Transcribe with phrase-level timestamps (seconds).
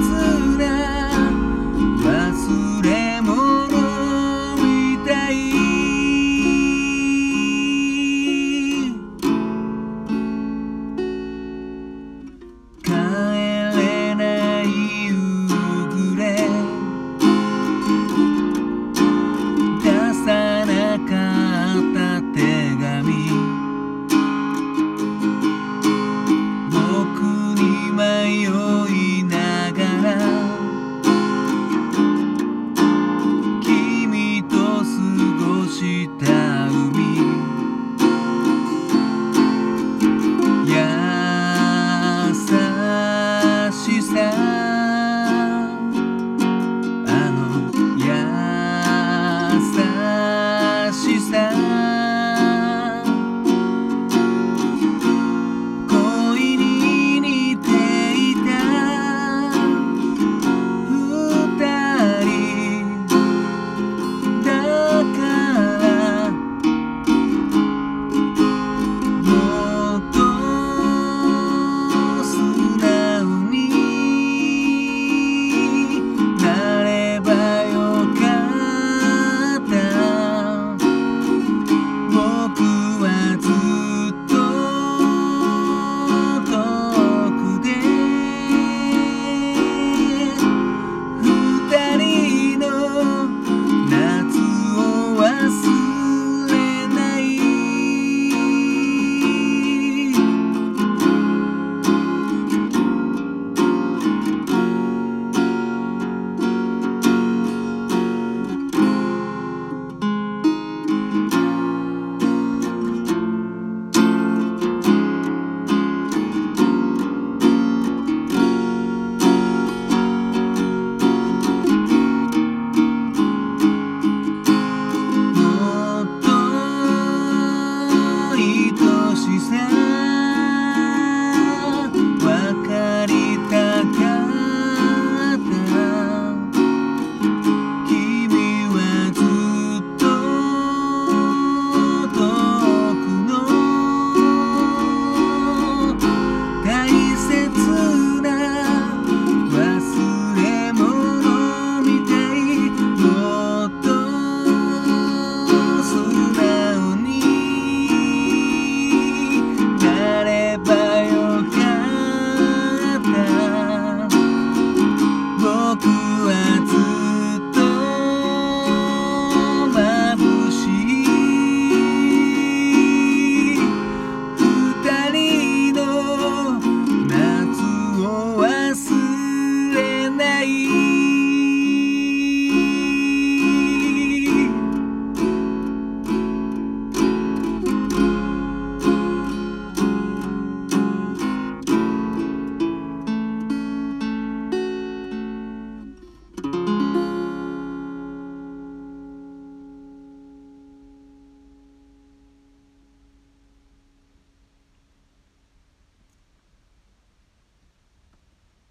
[0.00, 0.49] 自。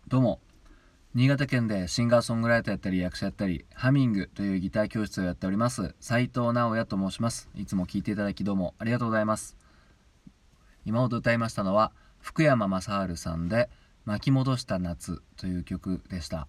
[0.09, 0.39] どうも。
[1.13, 5.93] 新潟県でシンガーソングライターやったり役者やったりハミングというギター教室をやっております。
[5.99, 7.47] 斉藤直也と申します。
[7.53, 9.55] いつも聞いていただきどうもありがとうございます。
[10.83, 13.69] 今ほど歌いましたのは福山雅治さんで
[14.03, 16.47] 巻き戻した夏という曲でした。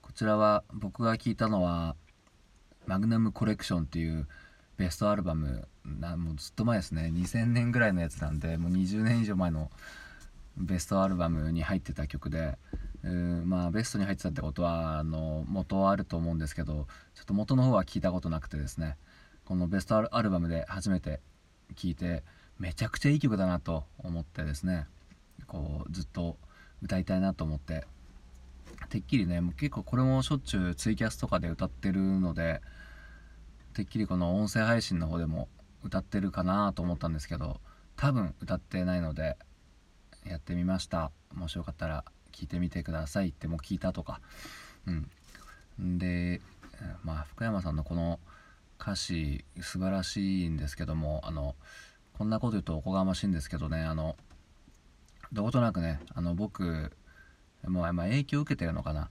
[0.00, 1.94] こちらは僕が聞いたのは
[2.88, 4.26] マグナムコレクションっていう
[4.76, 7.12] ベストアルバムなもうずっと前ですね。
[7.14, 9.70] 2000年ぐらいのやつなんでもう20年以上前の
[10.56, 12.58] ベストアルバムに入ってた曲で
[13.02, 18.96] うんまあベストに入ってたってことはあの元はあると思うんですけどちょっと元の方は聞いたことなくてですね。
[19.44, 21.20] このベストアルバムで初めて
[21.74, 22.22] 聴いて
[22.58, 24.86] めちゃくちゃいい曲だなと思ってですね。
[25.46, 26.36] こうずっと
[26.80, 27.86] 歌いたいなと思って。
[28.88, 32.60] てっきりねもう結構これもしょっちゅうツイキャスとかで歌ってるので
[33.74, 35.48] てっきりこの音声配信の方でも
[35.82, 37.60] 歌ってるかなと思ったんですけど
[37.96, 39.36] 多分歌ってないので
[40.24, 41.10] やってみました。
[41.34, 43.28] もしよかったら聞いてみてください。
[43.28, 44.20] ってもう聞いたとか。
[44.86, 45.98] うん。
[45.98, 46.40] で
[47.04, 48.20] まあ福山さんのこの
[48.80, 51.54] 歌詞素晴らしいんですけどもあの
[52.18, 54.16] こんなこと言うとおこがましいんですけどねあの
[55.32, 56.92] どことなくねあの僕
[57.64, 59.10] まあ、まあ、影響を受けてるのかな。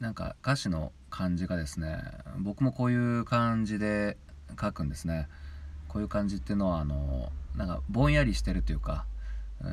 [0.00, 1.98] なんか歌詞の感じがですね
[2.38, 4.16] 僕もこういう感じで
[4.60, 5.28] 書くんですね。
[5.88, 9.06] こういう感じっていうのはあのなんかぼんやりしてるというか、
[9.60, 9.68] う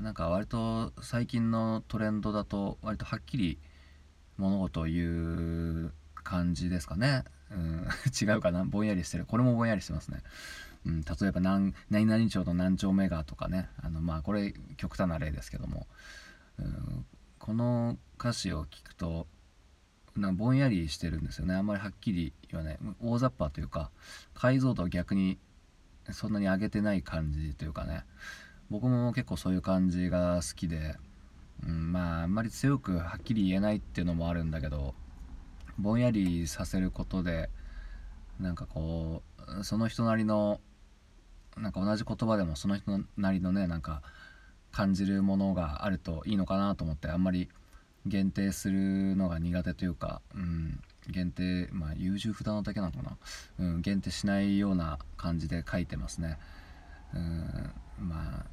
[0.00, 3.58] ん、なんか割と最近のトレンドだと割とはっきり
[4.36, 7.86] 物事を言う感じですかね、うん、
[8.20, 8.64] 違うかな。
[8.64, 9.26] ぼんやりしてる。
[9.26, 10.22] これもぼんやりしてますね、
[10.86, 13.68] うん、例えば何何々町の何丁目がとかね。
[13.82, 15.86] あのまあこれ極端な例ですけども、
[16.58, 17.06] うん、
[17.38, 19.28] この歌詞を聞くと
[20.16, 21.54] なぼんやりしてるんですよね。
[21.54, 22.78] あんまりはっきり言わない。
[23.00, 23.90] 大雑把というか
[24.34, 25.38] 解像度は逆に
[26.10, 28.04] そんなに上げてない感じというかね。
[28.74, 30.96] 僕も結構そういう感じが好きで、
[31.64, 34.94] うん、まああんまり強くはっきり言えないっていうのもあるんだけど
[35.78, 37.50] ぼんやりさせることで
[38.40, 39.22] なんかこ
[39.60, 40.60] うその人なりの
[41.56, 44.02] なんか同じ言葉でもその人なりのねなんか
[44.72, 47.48] 感じるものがあるといいのかなと思ってあんまり
[48.06, 53.16] 限定するのが苦手というか、うん、限定まあ優柔不断なだけなのかな、
[53.60, 56.38] うん、限定しないような感じで書いてますね、
[57.14, 58.43] うん、ま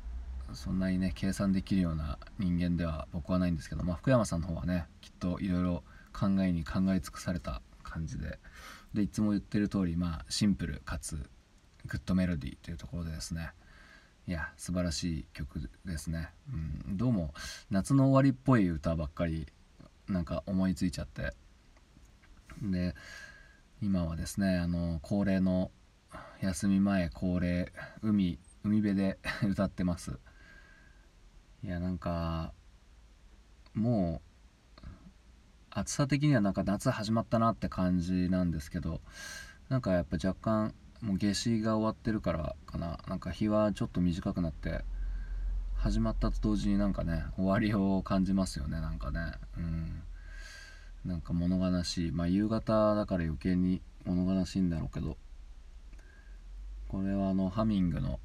[0.54, 5.84] そんなにね計算できるような人間では僕はないんですけど、まあ、福山さんの方はねきっといろいろ
[6.14, 8.40] 考えに考え尽くされた感じで。
[8.94, 11.16] でいつも言ってる通りまあシンプルかつ
[11.86, 13.52] グッドメロディーというところでですね。
[14.28, 16.30] いや素晴らしい曲ですね、
[16.88, 17.34] うん、どうも
[17.72, 19.48] 夏の終わりっぽい歌ばっかり
[20.08, 21.34] なんか思いついちゃって。
[22.62, 22.96] で
[23.82, 25.72] 今はですねあの恒例の
[26.42, 27.72] 休み前恒例
[28.04, 30.20] 海海辺で 歌ってます。
[31.64, 32.54] いやなんか
[33.76, 34.22] も
[34.80, 34.86] う
[35.70, 39.00] 暑さ的にはなんか夏始まったなって感じなんですけど
[39.70, 43.00] なんかやっぱ若干もう夏至が終わってるからかな。
[43.08, 44.84] なんか日はちょっと短くなって
[45.76, 49.20] 始まったと同時になんかね終わりを感じますよねなんかね。
[49.58, 50.04] うん。
[51.06, 52.12] なんか物悲しい。
[52.12, 55.18] まあ夕方だから余計に物悲しいんだろうけど
[56.88, 58.20] これはあのハミングの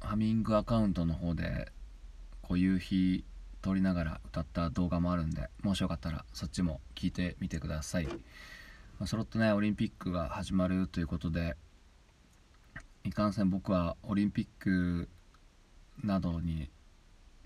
[0.00, 1.72] ハミングアカウントの方で
[2.50, 3.24] こう夕日
[3.62, 8.12] 撮りながら歌った動画もあるんでもしよかったらそっちも聞いてみてください、ま
[9.02, 11.54] あ、そろっとねオリンピックが始まるということで
[13.04, 15.08] いかんせん僕はオリンピック
[16.02, 16.70] などに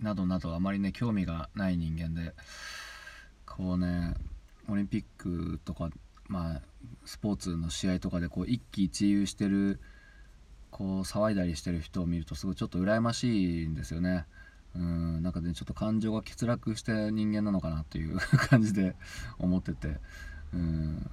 [0.01, 2.33] などなどあまりね興味がない人間で
[3.45, 4.15] こうね
[4.71, 5.91] オリンピックとか
[6.29, 6.63] まあ
[7.05, 9.81] スポーツの試合とかでこう一喜一憂してる
[10.71, 14.25] こう騒いだりしてる人を見るとすごいちょっと羨ましいんですよね。
[14.77, 18.97] うんなんかねちょっと感情が欠落して人間なのかなという感じで
[19.39, 19.99] 思ってて
[20.53, 21.11] うん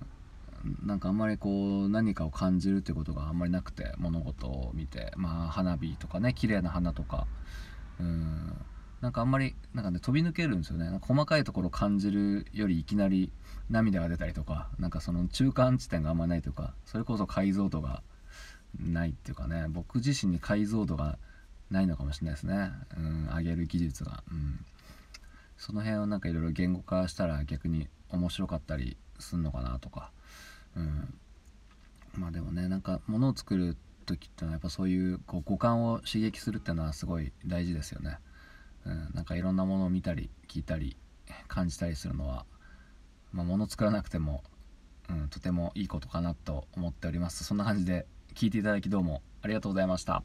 [0.83, 7.27] なんかあんまりこう何かを感じるってことがあんまりなくて物事を見てまあ花火とかね綺麗な花とか
[7.99, 8.53] うん
[9.01, 10.99] なんかあんまりなんかね飛び抜けるんですよね。
[11.01, 13.31] 細かいところを感じるよりいきなり
[13.69, 18.03] 涙が出たりとかなんかその中間地点があんまないというかそれこそ解像度が
[18.79, 21.17] ないっていうかね僕自身に解像度が
[21.71, 22.71] ないのかもしれないですね。
[22.97, 24.23] うん上げる技術が。
[24.29, 24.63] うん。
[25.57, 30.11] その辺をなんかいろいろ言語化したら逆に面白かったりすんのかなとか。
[30.75, 31.13] うん。
[32.13, 38.17] まあでもねなんか物を作る時ってのはやっぱそういうこう五感を刺激するっていうのはすごい大事ですよね、
[38.85, 40.97] うん、なんかいろんなものを見たり聞いたり
[41.47, 42.45] 感じたりするのは、
[43.31, 44.43] まあ、物作らなくても、
[45.09, 47.43] うん、とてもいいことかなと思っております。
[47.43, 50.23] そんな感じで聞いていただきどうもありがとうございました。